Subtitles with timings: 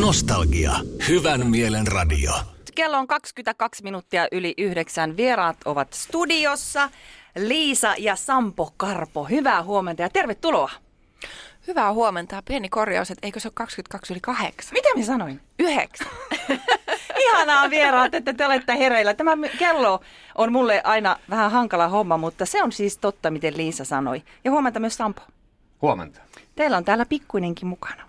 [0.00, 0.72] Nostalgia.
[1.08, 2.32] Hyvän mielen radio.
[2.74, 5.16] Kello on 22 minuuttia yli yhdeksän.
[5.16, 6.90] Vieraat ovat studiossa.
[7.36, 9.24] Liisa ja Sampo Karpo.
[9.24, 10.70] Hyvää huomenta ja tervetuloa.
[11.66, 12.42] Hyvää huomenta.
[12.48, 14.72] Pieni korjaus, että eikö se ole 22 yli 8?
[14.72, 15.40] Mitä minä sanoin?
[15.58, 16.06] 9.
[17.28, 19.14] Ihanaa vieraat, että te olette hereillä.
[19.14, 20.00] Tämä kello
[20.34, 24.22] on mulle aina vähän hankala homma, mutta se on siis totta, miten Liisa sanoi.
[24.44, 25.22] Ja huomenta myös Sampo.
[25.82, 26.20] Huomenta.
[26.54, 28.07] Teillä on täällä pikkuinenkin mukana.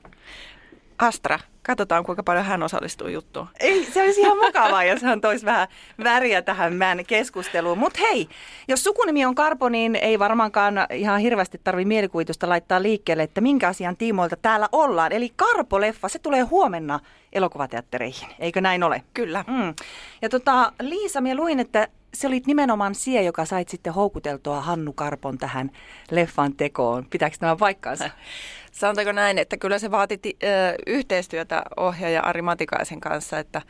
[1.00, 3.48] Astra, katsotaan kuinka paljon hän osallistuu juttuun.
[3.60, 5.68] Ei, se olisi ihan mukavaa, jos hän toisi vähän
[6.04, 7.78] väriä tähän meidän keskusteluun.
[7.78, 8.30] Mutta hei,
[8.68, 13.68] jos sukunimi on Karpo, niin ei varmaankaan ihan hirveästi tarvi mielikuvitusta laittaa liikkeelle, että minkä
[13.68, 15.12] asian tiimoilta täällä ollaan.
[15.12, 17.00] Eli Karpo-leffa, se tulee huomenna
[17.34, 19.04] elokuvateattereihin, eikö näin ole?
[19.14, 19.46] Kyllä.
[19.48, 19.74] Mm.
[20.22, 24.94] Ja tota, Liisa, minä luin, että se oli nimenomaan sie, joka sait sitten houkuteltua Hannu
[24.94, 25.72] Karpon tähän
[26.12, 27.06] leffan tekoon.
[27.10, 28.10] Pitääkö tämä paikkaansa?
[28.72, 30.48] Sanotaanko näin, että kyllä se vaati ti- ö,
[30.88, 33.62] yhteistyötä ohjaaja Ari Matikaisen kanssa, että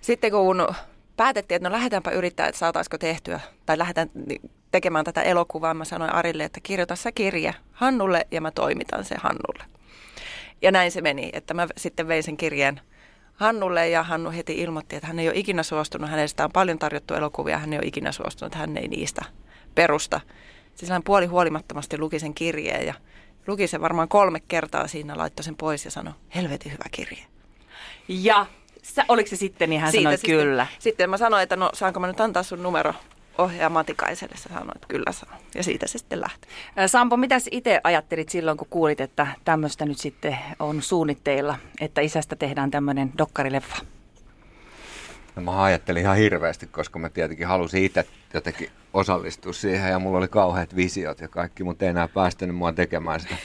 [0.00, 0.66] sitten kun
[1.16, 4.10] päätettiin, että no lähdetäänpä yrittää, että saataisiko tehtyä, tai lähdetään
[4.70, 9.14] tekemään tätä elokuvaa, mä sanoin Arille, että kirjoita sä kirje Hannulle ja mä toimitan se
[9.18, 9.64] Hannulle.
[10.62, 12.80] Ja näin se meni, että mä sitten vein sen kirjeen
[13.36, 17.14] Hannulle ja Hannu heti ilmoitti, että hän ei ole ikinä suostunut, hänestä on paljon tarjottu
[17.14, 19.24] elokuvia, hän ei ole ikinä suostunut, hän ei niistä
[19.74, 20.20] perusta.
[20.74, 22.94] Siis hän puoli huolimattomasti luki sen kirjeen ja
[23.46, 27.22] luki sen varmaan kolme kertaa siinä, laittoi sen pois ja sanoi, helvetin hyvä kirje.
[28.08, 28.46] Ja
[28.82, 30.66] sä, oliko se sitten, niin hän Siitä sanoi sitten, kyllä.
[30.78, 32.94] Sitten mä sanoin, että no saanko mä nyt antaa sun numero
[33.38, 34.36] ohjaaja Matikaiselle.
[34.36, 35.38] Se sanoi, että kyllä saa.
[35.54, 36.48] Ja siitä se sitten lähti.
[36.86, 42.36] Sampo, mitä itse ajattelit silloin, kun kuulit, että tämmöistä nyt sitten on suunnitteilla, että isästä
[42.36, 43.76] tehdään tämmöinen dokkarileffa?
[45.36, 50.18] No, mä ajattelin ihan hirveästi, koska mä tietenkin halusin itse jotenkin osallistua siihen ja mulla
[50.18, 53.36] oli kauheat visiot ja kaikki, mutta ei enää päästänyt mua tekemään sitä.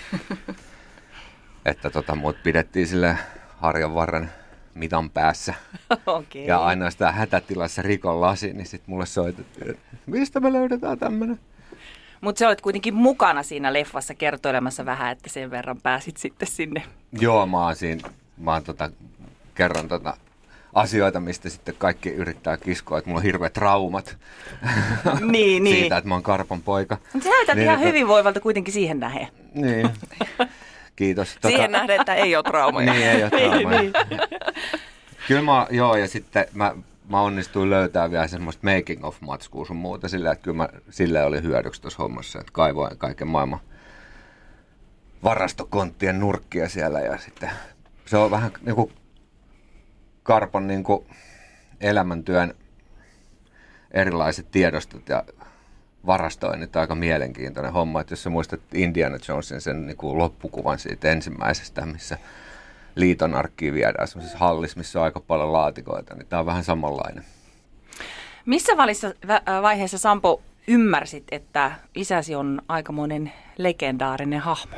[1.65, 3.17] että tota, mut pidettiin sille
[3.57, 4.31] harjan varren
[4.73, 5.53] mitan päässä.
[6.05, 6.45] Okei.
[6.47, 11.39] Ja ainoastaan hätätilassa rikon lasi, niin sitten mulle soitettiin, että mistä me löydetään tämmöinen.
[12.21, 16.83] Mutta sä olet kuitenkin mukana siinä leffassa kertoilemassa vähän, että sen verran pääsit sitten sinne.
[17.19, 18.89] Joo, mä oon siinä, mä oon tota,
[19.55, 20.17] kerron tota,
[20.73, 24.17] asioita, mistä sitten kaikki yrittää kiskoa, että mulla on hirveät traumat
[25.31, 25.75] Niin, niin.
[25.77, 26.97] siitä, että mä oon Karpon poika.
[27.13, 29.27] Mutta sä näytät Niin, ihan että- hyvinvoivalta kuitenkin siihen nähden.
[29.53, 29.89] Niin.
[31.01, 31.33] Kiitos.
[31.33, 32.93] Tota, Siihen nähden, että ei ole traumaja.
[32.93, 33.81] Niin, ei ole traumaa.
[35.27, 36.75] Kyllä mä, joo, ja sitten mä,
[37.09, 41.23] mä onnistuin löytää vielä semmoista making of matskua sun muuta sillä, että kyllä mä, sille
[41.23, 43.59] oli hyödyksi tuossa hommassa, että kaivoin kaiken maailman
[45.23, 47.51] varastokonttien nurkkia siellä ja sitten
[48.05, 48.91] se on vähän niin kuin
[50.23, 51.05] Karpon niin kuin
[51.79, 52.53] elämäntyön
[53.91, 55.23] erilaiset tiedostot ja
[56.05, 58.01] varastoinnit on aika mielenkiintoinen homma.
[58.01, 62.17] Että jos sä muistat Indiana Jonesin sen niin kuin loppukuvan siitä ensimmäisestä, missä
[62.95, 67.23] liiton arkkiin viedään semmoisessa hallissa, missä on aika paljon laatikoita, niin tämä on vähän samanlainen.
[68.45, 69.13] Missä valissa,
[69.61, 74.77] vaiheessa Sampo ymmärsit, että isäsi on aikamoinen legendaarinen hahmo?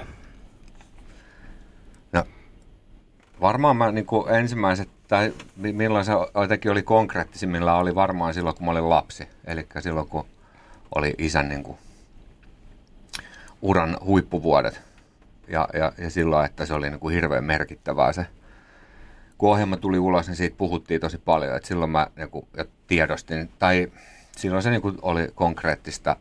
[2.12, 2.24] No,
[3.42, 8.56] varmaan mä niin kuin ensimmäiset, tai mi- milloin se jotenkin oli konkreettisimmillaan, oli varmaan silloin,
[8.56, 9.28] kun mä olin lapsi.
[9.46, 10.26] Eli silloin, kun
[10.96, 11.78] oli isän niin kuin,
[13.62, 14.82] uran huippuvuodet.
[15.48, 18.26] Ja, ja, ja silloin, että se oli niin kuin hirveän merkittävää se.
[19.38, 21.56] Kun ohjelma tuli ulos, niin siitä puhuttiin tosi paljon.
[21.56, 23.92] Että silloin mä niin kuin, jo tiedostin, tai
[24.38, 26.16] silloin se niin kuin, oli konkreettista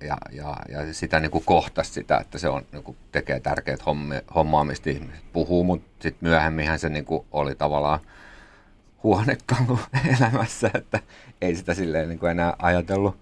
[0.00, 3.86] ja, ja, ja sitä niin kuin kohtasi sitä, että se on, niin kuin tekee tärkeät
[3.86, 8.00] hommi, hommaa, mistä ihmiset puhuu, mutta sitten myöhemminhän se niin kuin oli tavallaan
[9.02, 9.78] huonekalu
[10.18, 11.00] elämässä, että
[11.40, 13.16] ei sitä silleen niin kuin enää ajatellut.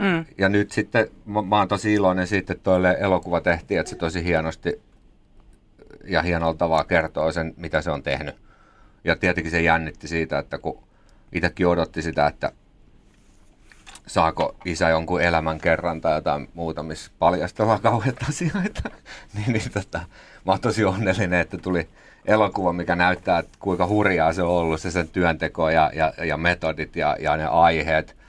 [0.00, 0.24] Mm.
[0.38, 3.96] Ja nyt sitten mä, mä oon tosi iloinen siitä, että toille elokuva tehtiin, että se
[3.96, 4.80] tosi hienosti
[6.04, 8.36] ja hienolla tavalla kertoo sen, mitä se on tehnyt.
[9.04, 10.82] Ja tietenkin se jännitti siitä, että kun
[11.32, 12.52] itsekin odotti sitä, että
[14.06, 18.90] saako isä jonkun elämän kerran tai jotain muuta, missä paljastellaan kauheita asioita.
[19.34, 20.00] niin, niin tota,
[20.46, 21.88] mä oon tosi onnellinen, että tuli
[22.24, 26.36] elokuva, mikä näyttää, että kuinka hurjaa se on ollut, se sen työnteko ja, ja, ja
[26.36, 28.19] metodit ja, ja ne aiheet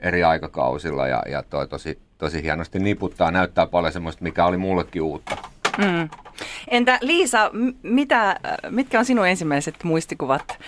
[0.00, 1.08] eri aikakausilla.
[1.08, 5.36] Ja, ja toi tosi, tosi hienosti niputtaa, näyttää paljon semmoista, mikä oli mullekin uutta.
[5.78, 6.08] Mm.
[6.68, 8.36] Entä Liisa, m- mitä, äh,
[8.70, 10.58] mitkä on sinun ensimmäiset muistikuvat,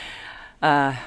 [0.88, 1.00] äh,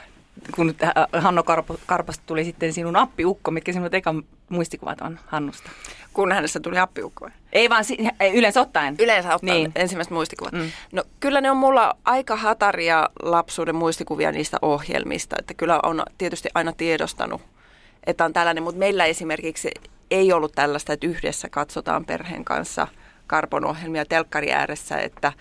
[0.56, 5.70] kun äh, Hanno Karpo, Karposta tuli sitten sinun appiukko, mitkä sinun ekan muistikuvat on Hannusta?
[6.14, 7.32] Kun hänestä tuli appiukkoja.
[7.54, 8.96] Ei vaan si- ei, yleensä ottaen.
[9.00, 9.72] Yleensä ottaen Niin.
[9.76, 10.54] ensimmäiset muistikuvat.
[10.54, 10.72] Mm.
[10.92, 15.36] No kyllä ne on mulla aika hataria lapsuuden muistikuvia niistä ohjelmista.
[15.40, 17.42] Että kyllä on tietysti aina tiedostanut,
[18.08, 18.64] että on tällainen.
[18.64, 19.72] Mutta meillä esimerkiksi
[20.12, 22.88] ei ollut tällaista, että yhdessä katsotaan perheen kanssa
[23.28, 24.98] Karpon ohjelmia telkkari ääressä.
[24.98, 25.34] Että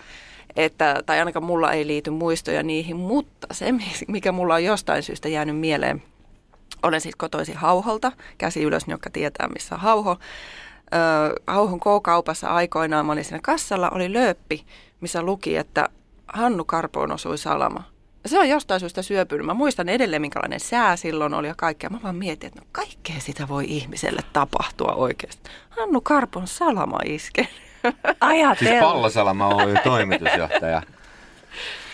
[0.55, 3.73] että, tai ainakaan mulla ei liity muistoja niihin, mutta se,
[4.07, 6.03] mikä mulla on jostain syystä jäänyt mieleen,
[6.83, 10.17] olen siis kotoisin Hauholta, käsi ylös, joka tietää missä Hauho.
[11.47, 14.65] Hauhon K-kaupassa aikoinaan, mä olin siinä kassalla, oli lööppi,
[15.01, 15.89] missä luki, että
[16.27, 17.83] Hannu Karpoon osui salama.
[18.25, 19.45] Se on jostain syystä syöpynyt.
[19.45, 21.89] Mä muistan edelleen, minkälainen sää silloin oli ja kaikkea.
[21.89, 25.49] Mä vaan mietin, että no kaikkea sitä voi ihmiselle tapahtua oikeasti.
[25.69, 27.47] Hannu Karpon salama iske.
[28.19, 28.69] Ajatella.
[28.69, 30.81] Siis Pallosalama on toimitusjohtaja.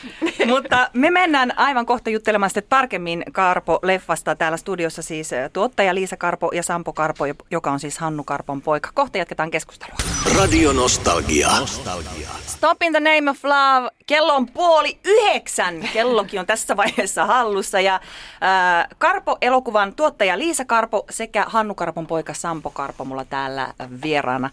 [0.48, 4.36] Mutta me mennään aivan kohta juttelemaan sitten tarkemmin Karpo-leffasta.
[4.36, 8.62] Täällä studiossa siis eh, tuottaja Liisa Karpo ja Sampo Karpo, joka on siis Hannu Karpon
[8.62, 8.90] poika.
[8.94, 9.98] Kohta jatketaan keskustelua.
[10.38, 11.60] Radio Nostalgia.
[11.60, 12.30] Nostalgia.
[12.48, 13.90] Stop in the name of love.
[14.06, 15.90] Kello on puoli yhdeksän.
[15.94, 17.80] Kellokin on tässä vaiheessa hallussa.
[17.80, 23.74] Ja äh, Karpo-elokuvan tuottaja Liisa Karpo sekä Hannu Karpon poika Sampo Karpo mulla täällä
[24.04, 24.50] vieraana.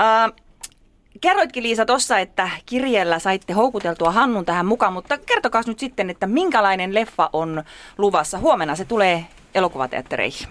[0.00, 0.43] Äh,
[1.20, 6.26] Kerroitkin Liisa tuossa, että kirjeellä saitte houkuteltua Hannun tähän mukaan, mutta kertokaa nyt sitten, että
[6.26, 7.62] minkälainen leffa on
[7.98, 8.38] luvassa.
[8.38, 10.48] Huomenna se tulee elokuvateattereihin.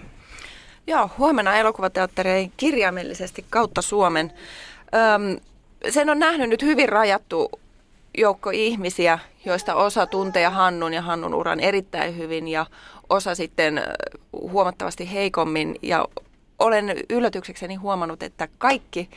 [0.86, 4.32] Joo, huomenna elokuvateattereihin kirjaimellisesti kautta Suomen.
[4.94, 5.40] Öm,
[5.90, 7.50] sen on nähnyt nyt hyvin rajattu
[8.18, 12.66] joukko ihmisiä, joista osa tuntee Hannun ja Hannun uran erittäin hyvin ja
[13.10, 13.82] osa sitten
[14.32, 15.76] huomattavasti heikommin.
[15.82, 16.08] Ja
[16.58, 19.10] olen yllätyksekseni huomannut, että kaikki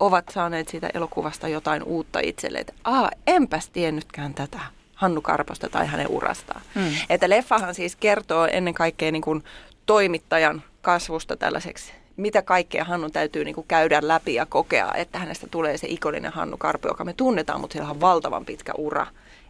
[0.00, 2.58] ovat saaneet siitä elokuvasta jotain uutta itselle.
[2.58, 4.60] Että Aa, enpäs tiennytkään tätä
[4.94, 6.62] Hannu Karposta tai hänen urastaan.
[6.74, 6.90] Hmm.
[7.10, 9.44] Että leffahan siis kertoo ennen kaikkea niin kuin
[9.86, 15.46] toimittajan kasvusta tällaiseksi mitä kaikkea Hannu täytyy niin kuin käydä läpi ja kokea, että hänestä
[15.50, 19.06] tulee se ikoninen Hannu Karpo, joka me tunnetaan, mutta sillä on valtavan pitkä ura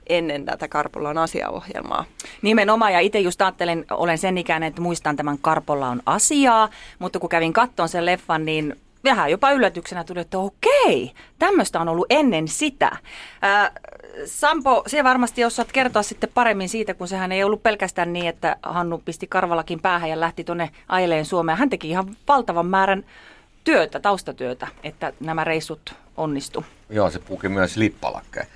[0.06, 2.04] ennen tätä Karpolla asiaohjelmaa.
[2.42, 6.68] Nimenomaan, ja itse just ajattelen, olen sen ikäinen, että muistan tämän Karpolla on asiaa,
[6.98, 11.88] mutta kun kävin kattoon sen leffan, niin vähän jopa yllätyksenä tuli, että okei, tämmöistä on
[11.88, 12.96] ollut ennen sitä.
[13.42, 13.72] Ää,
[14.24, 18.56] Sampo, se varmasti osaat kertoa sitten paremmin siitä, kun sehän ei ollut pelkästään niin, että
[18.62, 21.58] Hannu pisti karvalakin päähän ja lähti tuonne ajeleen Suomeen.
[21.58, 23.04] Hän teki ihan valtavan määrän
[23.64, 26.64] työtä, taustatyötä, että nämä reissut onnistu.
[26.90, 28.46] Joo, se puki myös lippalakkeen.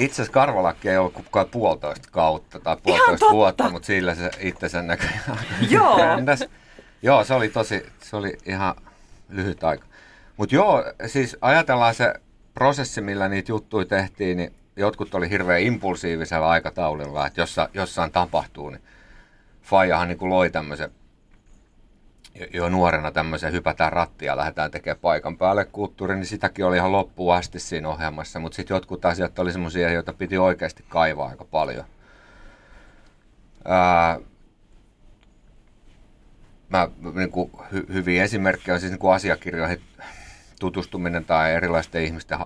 [0.00, 4.82] Itse asiassa karvalakki ei ollut kuin puolitoista kautta tai puolitoista vuotta, mutta sillä se itsensä
[4.82, 5.38] näköjään
[5.70, 5.98] Joo.
[7.02, 8.74] Joo, se oli tosi, se oli ihan
[9.32, 9.84] lyhyt aika.
[10.36, 12.14] Mutta joo, siis ajatellaan se
[12.54, 18.70] prosessi, millä niitä juttuja tehtiin, niin jotkut oli hirveän impulsiivisella aikataululla, että jossa, jossain tapahtuu,
[18.70, 18.82] niin
[19.62, 20.90] Fajahan niin loi tämmöisen
[22.52, 26.92] jo nuorena tämmöisen hypätään rattia ja lähdetään tekemään paikan päälle kulttuuri, niin sitäkin oli ihan
[26.92, 31.44] loppuun asti siinä ohjelmassa, mutta sitten jotkut asiat oli semmoisia, joita piti oikeasti kaivaa aika
[31.44, 31.84] paljon.
[33.64, 34.20] Ää,
[36.72, 39.80] mä, niin kuin, hy, hyviä esimerkkejä on siis niin asiakirjoihin
[40.60, 42.38] tutustuminen tai erilaisten ihmisten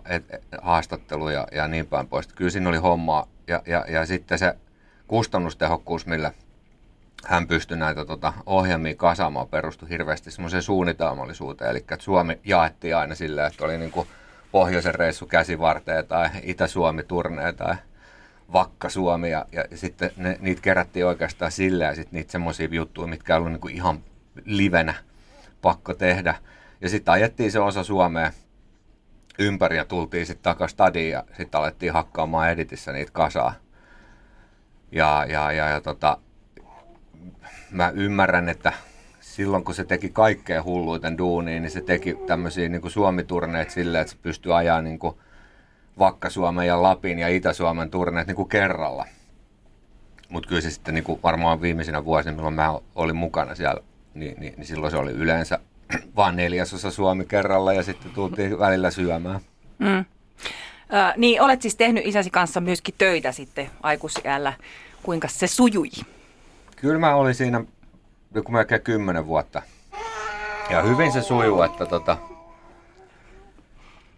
[0.62, 2.26] haastattelu ja, ja niin päin pois.
[2.26, 4.55] Kyllä siinä oli hommaa ja, ja, ja sitten se
[5.06, 6.32] kustannustehokkuus, millä
[7.25, 11.70] hän pystyi näitä tota, ohjelmia kasaamaan, perustui hirveästi semmoiseen suunnitelmallisuuteen.
[11.70, 14.08] Eli että Suomi jaettiin aina silleen, että oli niin kuin
[14.52, 17.75] pohjoisen reissu käsivarteen tai Itä-Suomi turnee tai
[18.52, 23.37] Vakka-Suomi ja, ja sitten ne, niitä kerättiin oikeastaan silleen ja sitten niitä semmoisia juttuja, mitkä
[23.37, 24.00] oli niin kuin ihan
[24.44, 24.94] livenä
[25.62, 26.35] pakko tehdä.
[26.81, 28.31] Ja sitten ajettiin se osa Suomea
[29.38, 33.55] ympäri ja tultiin sitten takaisin stadiin ja sitten alettiin hakkaamaan editissä niitä kasaa.
[34.93, 36.19] Ja, ja, ja, ja tota,
[37.70, 38.72] mä ymmärrän, että
[39.20, 44.13] silloin kun se teki kaikkea hulluiten duuniin, niin se teki tämmöisiä niin Suomi-turneet silleen, että
[44.13, 45.17] se pystyi ajaa niin kuin
[45.99, 49.06] Vakka-Suomen ja Lapin ja Itä-Suomen turneet niin kuin kerralla.
[50.29, 53.81] Mutta kyllä se sitten niin kuin varmaan viimeisinä vuosina, milloin mä olin mukana siellä,
[54.19, 55.58] niin, niin, niin silloin se oli yleensä
[56.17, 59.41] vaan neljäsosa Suomi kerralla ja sitten tultiin välillä syömään.
[59.79, 59.99] Mm.
[59.99, 60.05] Ö,
[61.17, 64.53] niin, olet siis tehnyt isäsi kanssa myöskin töitä sitten aikuisiällä.
[65.03, 65.91] Kuinka se sujui?
[66.77, 67.65] Kyllä mä olin siinä
[68.35, 69.63] joku melkein kymmenen vuotta.
[70.70, 72.17] Ja hyvin se sujuu, että tota,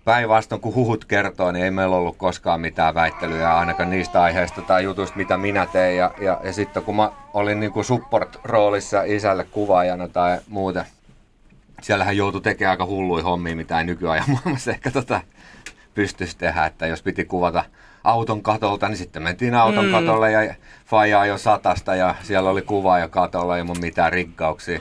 [0.08, 4.84] päinvastoin kun huhut kertoo, niin ei meillä ollut koskaan mitään väittelyjä ainakaan niistä aiheista tai
[4.84, 5.96] jutuista, mitä minä tein.
[5.96, 10.84] Ja, ja, ja sitten kun mä olin niin kuin support-roolissa isälle kuvaajana tai muuten,
[11.82, 15.20] siellähän joutui tekemään aika hulluja hommia, mitä ei nykyajan maailmassa ehkä tota
[15.94, 16.66] pystyisi tehdä.
[16.66, 17.64] Että jos piti kuvata
[18.04, 19.92] auton katolta, niin sitten mentiin auton mm.
[19.92, 20.54] katolle ja
[20.86, 24.80] faijaa jo satasta ja siellä oli kuvaaja katolla ilman mitään riggauksia.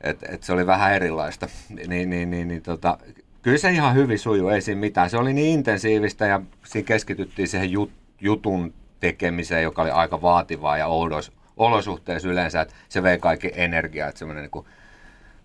[0.00, 1.48] Et, et se oli vähän erilaista.
[1.86, 2.98] Niin, niin, niin, niin tota,
[3.46, 5.10] kyllä se ihan hyvin sujuu, ei siinä mitään.
[5.10, 10.78] Se oli niin intensiivistä ja siinä keskityttiin siihen jut, jutun tekemiseen, joka oli aika vaativaa
[10.78, 14.64] ja oudos, olosuhteessa yleensä, että se vei kaikki energiaa, että semmoinen niin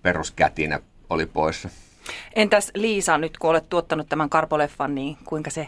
[0.02, 0.80] peruskätinä
[1.10, 1.70] oli poissa.
[2.36, 5.68] Entäs Liisa, nyt kun olet tuottanut tämän Karpoleffan, niin kuinka se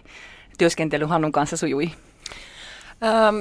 [0.57, 1.91] työskentely Hannun kanssa sujui?
[3.03, 3.35] Ähm,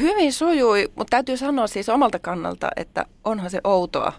[0.00, 4.12] hyvin sujui, mutta täytyy sanoa siis omalta kannalta, että onhan se outoa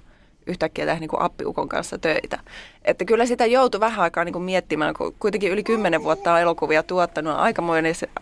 [0.49, 2.39] yhtäkkiä tehdä niin kuin appiukon kanssa töitä.
[2.85, 6.39] Että kyllä sitä joutui vähän aikaa niin kuin miettimään, kun kuitenkin yli kymmenen vuotta on
[6.39, 7.35] elokuvia tuottanut,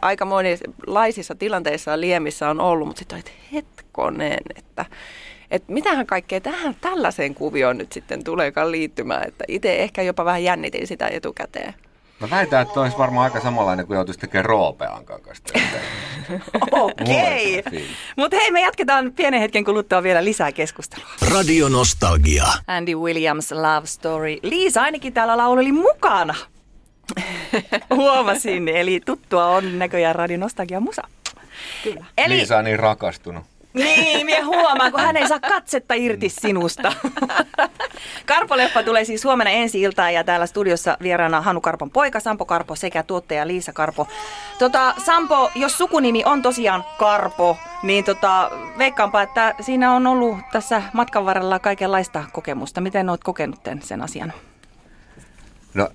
[0.02, 0.58] aikamoinen,
[0.88, 4.86] laisissa tilanteissa ja liemissä on ollut, mutta sitten hetkonen, että
[5.52, 10.44] että mitähän kaikkea tähän tällaiseen kuvioon nyt sitten tuleekaan liittymään, että itse ehkä jopa vähän
[10.44, 11.74] jännitin sitä etukäteen.
[12.20, 15.44] Mä väitän, että olisi varmaan aika samanlainen kuin joutuisi tekemään roopean kanssa.
[16.72, 17.60] Okei.
[17.60, 17.82] Okay.
[18.16, 21.08] Mutta hei, me jatketaan pienen hetken kuluttua vielä lisää keskustelua.
[21.32, 22.46] Radio Nostalgia.
[22.68, 24.38] Andy Williams Love Story.
[24.44, 26.36] Liisa ainakin täällä lauleli mukana.
[27.96, 31.02] Huomasin, eli tuttua on näköjään Radio Nostalgia musa.
[31.84, 32.06] Kyllä.
[32.18, 32.38] Eli...
[32.38, 33.44] Liisa on niin rakastunut.
[33.78, 36.94] Niin, minä huomaan, kun hän ei saa katsetta irti sinusta.
[38.26, 42.76] Karpo-leffa tulee siis huomenna ensi iltaan ja täällä studiossa vieraana Hanu Karpon poika Sampo Karpo
[42.76, 44.08] sekä tuottaja Liisa Karpo.
[44.60, 50.82] Tota, Sampo, jos sukunimi on tosiaan Karpo, niin tota, veikkaanpa, että siinä on ollut tässä
[50.94, 52.82] matkan varrella kaikenlaista kokemusta.
[52.82, 54.34] Miten olet kokenut sen asian?
[55.74, 55.90] No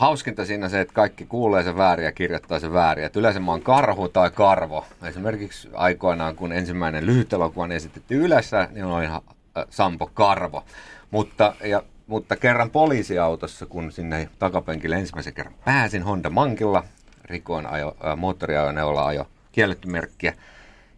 [0.00, 3.04] hauskinta siinä se, että kaikki kuulee sen väärin ja kirjoittaa sen väärin.
[3.04, 4.86] Että yleensä mä oon karhu tai karvo.
[5.04, 9.22] Esimerkiksi aikoinaan, kun ensimmäinen lyhyt elokuva esitettiin yleensä, niin oli ihan
[9.58, 10.64] äh, Sampo Karvo.
[11.10, 16.84] Mutta, ja, mutta kerran poliisiautossa, kun sinne takapenkille ensimmäisen kerran pääsin Honda Mankilla,
[17.24, 20.34] rikoin ajo, äh, moottoriajoneuvolla ajo kielletty merkkiä,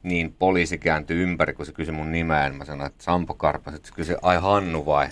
[0.02, 2.50] niin poliisi kääntyi ympäri, kun se kysyi mun nimeä.
[2.50, 3.70] Mä sanoin, että Sampo Karpo.
[3.70, 5.08] Sitten se kysyi, ai Hannu vai?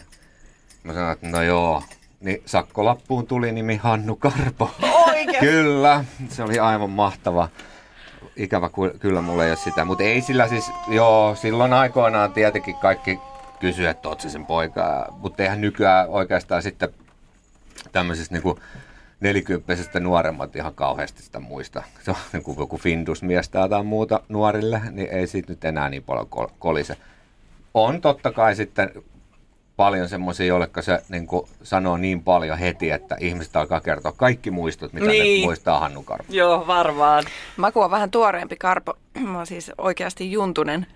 [0.82, 1.82] Mä sanoin, että no joo,
[2.21, 4.71] niin sakkolappuun tuli nimi Hannu Karpo.
[5.07, 5.41] Oikein?
[5.41, 7.49] kyllä, se oli aivan mahtava.
[8.37, 13.19] Ikävä kyllä mulla ei ole sitä, mutta ei sillä siis, joo, silloin aikoinaan tietenkin kaikki
[13.61, 16.89] kysyi, että oot sen poika, mutta eihän nykyään oikeastaan sitten
[17.93, 18.57] tämmöisestä niin
[19.21, 21.83] nelikymppisestä nuoremmat ihan kauheasti sitä muista.
[22.03, 26.03] Se on niin kuin joku Findus-mies tai muuta nuorille, niin ei siitä nyt enää niin
[26.03, 26.97] paljon kolise.
[27.75, 28.91] On totta kai sitten
[29.81, 34.51] paljon semmoisia, joille se niin kuin, sanoo niin paljon heti, että ihmiset alkaa kertoa kaikki
[34.51, 35.41] muistot, mitä niin.
[35.41, 36.33] ne muistaa Hannu Karpo.
[36.33, 37.25] Joo, varmaan.
[37.57, 38.95] Maku on vähän tuoreempi Karpo.
[39.33, 40.87] Mä oon siis oikeasti juntunen.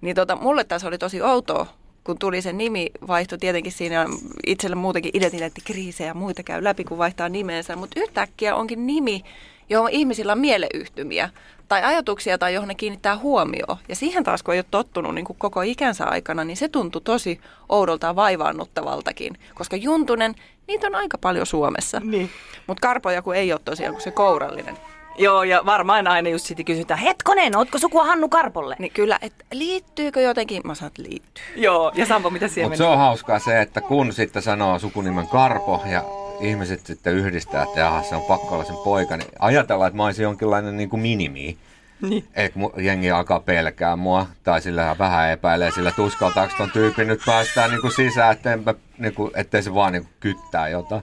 [0.00, 1.66] Niin tota, mulle tässä oli tosi outoa,
[2.04, 4.06] kun tuli se nimi, vaihtui tietenkin siinä
[4.46, 9.22] itselle muutenkin identiteettikriisejä ja muita käy läpi, kun vaihtaa nimensä, mutta yhtäkkiä onkin nimi,
[9.68, 11.30] johon ihmisillä on mieleyhtymiä
[11.68, 13.76] tai ajatuksia tai johon ne kiinnittää huomioon.
[13.88, 17.02] Ja siihen taas, kun ei ole tottunut niin kuin koko ikänsä aikana, niin se tuntui
[17.04, 19.38] tosi oudolta ja vaivaannuttavaltakin.
[19.54, 20.34] Koska juntunen,
[20.68, 22.00] niitä on aika paljon Suomessa.
[22.04, 22.30] Niin.
[22.66, 24.76] Mutta karpoja kun ei ole tosiaan kuin se kourallinen.
[25.18, 28.76] Joo, ja varmaan aina just sitten kysytään, hetkonen, ootko sukua Hannu Karpolle?
[28.78, 30.62] Niin kyllä, että liittyykö jotenkin?
[30.64, 31.44] Mä sanon, että liittyy.
[31.56, 35.28] Joo, ja Sampo, mitä siellä Mutta se on hauskaa se, että kun sitten sanoo sukunimen
[35.28, 36.04] Karpo ja
[36.40, 40.04] ihmiset sitten yhdistää, että jaha, se on pakko olla sen poika, niin ajatellaan, että mä
[40.04, 41.58] olisin jonkinlainen niin kuin minimi.
[42.00, 42.28] Niin.
[42.34, 47.20] Että jengi alkaa pelkää mua, tai sillä vähän epäilee sillä, että uskaltaako ton tyypin nyt
[47.26, 48.56] päästään niin kuin sisään, ettei,
[48.98, 51.02] niin kuin, ettei se vaan niin kuin kyttää jotain.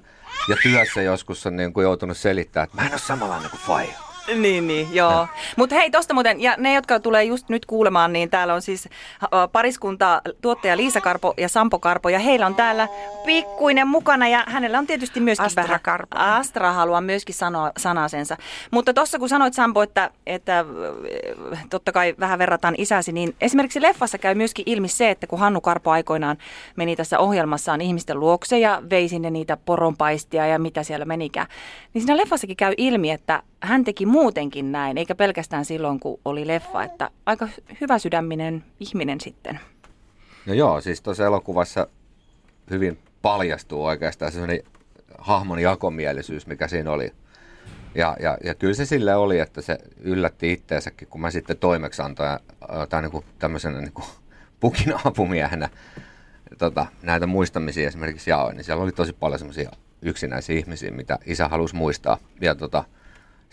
[0.50, 4.13] Ja työssä joskus on niin kuin joutunut selittämään, että mä en ole samanlainen kuin Faija.
[4.44, 5.28] Niin, niin, joo.
[5.58, 8.90] Mutta hei, tosta muuten, ja ne, jotka tulee just nyt kuulemaan, niin täällä on siis
[9.52, 12.88] pariskunta tuottaja Liisa Karpo ja Sampo Karpo, ja heillä on täällä
[13.26, 15.80] pikkuinen mukana, ja hänellä on tietysti myöskin Astra vähän...
[15.84, 16.18] Karpo.
[16.20, 18.38] Astra haluaa myöskin sanoa sanasensa.
[18.72, 20.66] Mutta tuossa kun sanoit Sampo, että, että
[21.70, 25.62] totta kai vähän verrataan isäsi, niin esimerkiksi leffassa käy myöskin ilmi se, että kun Hannu
[25.62, 26.38] Karpo aikoinaan
[26.76, 31.48] meni tässä ohjelmassaan ihmisten luokse ja vei sinne niitä poronpaistia ja mitä siellä menikään,
[31.94, 36.48] niin siinä leffassakin käy ilmi, että hän teki muutenkin näin, eikä pelkästään silloin, kun oli
[36.48, 37.48] leffa, että aika
[37.82, 39.60] hyvä sydäminen ihminen sitten.
[40.46, 41.88] No joo, siis tuossa elokuvassa
[42.70, 44.64] hyvin paljastuu oikeastaan sellainen
[45.18, 47.12] hahmon jakomielisyys, mikä siinä oli.
[47.96, 52.40] Ja, ja, ja kyllä se sille oli, että se yllätti itteensäkin, kun mä sitten toimeksiantoja
[52.90, 54.08] tai niin kuin tämmöisenä niin kuin
[54.60, 55.70] pukin apumiehenä
[56.58, 61.48] tota, näitä muistamisia esimerkiksi jaoin, niin siellä oli tosi paljon semmoisia yksinäisiä ihmisiä, mitä isä
[61.48, 62.18] halusi muistaa.
[62.42, 62.84] Ja tota,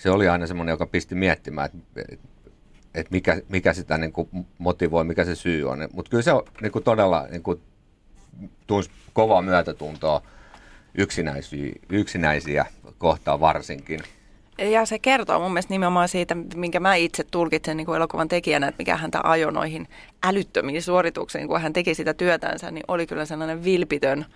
[0.00, 2.16] se oli aina semmoinen, joka pisti miettimään, että
[2.94, 4.28] et mikä, mikä sitä niin kuin
[4.58, 5.88] motivoi, mikä se syy on.
[5.92, 7.60] Mutta kyllä se on niin kuin todella niin kuin,
[8.66, 10.22] tunsi kovaa myötätuntoa
[10.94, 12.66] yksinäisiä, yksinäisiä
[12.98, 14.00] kohtaan varsinkin.
[14.58, 18.68] Ja se kertoo mun mielestä nimenomaan siitä, minkä mä itse tulkitsen niin kuin elokuvan tekijänä,
[18.68, 19.88] että mikä häntä ajoi noihin
[20.22, 24.26] älyttömiin suorituksiin, kun hän teki sitä työtänsä, niin oli kyllä sellainen vilpitön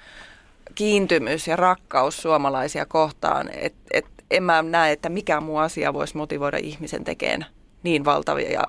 [0.74, 6.16] kiintymys ja rakkaus suomalaisia kohtaan, että et en mä näe, että mikä muu asia voisi
[6.16, 7.46] motivoida ihmisen tekemään
[7.82, 8.62] niin valtavia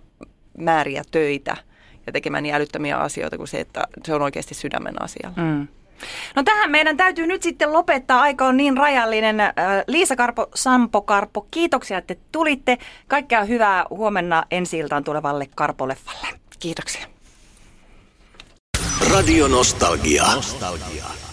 [0.57, 1.57] määriä töitä
[2.05, 5.31] ja tekemään niin älyttömiä asioita kuin se, että se on oikeasti sydämen asia.
[5.35, 5.67] Mm.
[6.35, 8.21] No tähän meidän täytyy nyt sitten lopettaa.
[8.21, 9.35] Aika on niin rajallinen.
[9.87, 12.77] Liisa Karpo, Sampo Karpo, kiitoksia, että tulitte.
[13.07, 16.27] Kaikkea hyvää huomenna ensi iltaan tulevalle Karpoleffalle.
[16.59, 17.07] Kiitoksia.
[19.11, 20.35] Radio Nostalgia.
[20.35, 21.24] Nostalgia.